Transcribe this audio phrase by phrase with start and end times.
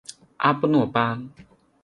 [0.37, 1.21] 阿布诺巴。